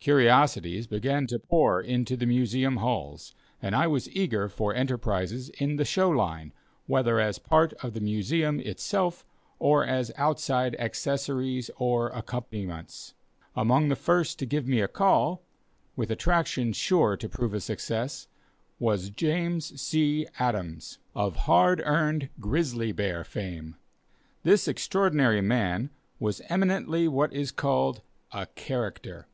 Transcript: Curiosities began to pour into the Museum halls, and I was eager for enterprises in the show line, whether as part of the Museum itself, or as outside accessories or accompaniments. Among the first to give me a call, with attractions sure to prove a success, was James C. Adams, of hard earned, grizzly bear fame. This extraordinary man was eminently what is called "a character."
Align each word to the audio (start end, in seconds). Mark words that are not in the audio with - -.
Curiosities 0.00 0.88
began 0.88 1.28
to 1.28 1.38
pour 1.38 1.80
into 1.80 2.16
the 2.16 2.26
Museum 2.26 2.78
halls, 2.78 3.36
and 3.62 3.76
I 3.76 3.86
was 3.86 4.10
eager 4.10 4.48
for 4.48 4.74
enterprises 4.74 5.50
in 5.50 5.76
the 5.76 5.84
show 5.84 6.10
line, 6.10 6.52
whether 6.88 7.20
as 7.20 7.38
part 7.38 7.72
of 7.74 7.94
the 7.94 8.00
Museum 8.00 8.58
itself, 8.58 9.24
or 9.60 9.84
as 9.86 10.10
outside 10.16 10.74
accessories 10.80 11.70
or 11.76 12.08
accompaniments. 12.08 13.14
Among 13.54 13.88
the 13.88 13.94
first 13.94 14.40
to 14.40 14.46
give 14.46 14.66
me 14.66 14.80
a 14.80 14.88
call, 14.88 15.42
with 15.94 16.10
attractions 16.10 16.76
sure 16.76 17.16
to 17.16 17.28
prove 17.28 17.54
a 17.54 17.60
success, 17.60 18.26
was 18.80 19.10
James 19.10 19.80
C. 19.80 20.26
Adams, 20.40 20.98
of 21.14 21.36
hard 21.46 21.80
earned, 21.84 22.30
grizzly 22.40 22.90
bear 22.90 23.22
fame. 23.22 23.76
This 24.42 24.66
extraordinary 24.66 25.40
man 25.40 25.90
was 26.18 26.42
eminently 26.48 27.06
what 27.06 27.32
is 27.32 27.52
called 27.52 28.00
"a 28.32 28.46
character." 28.56 29.28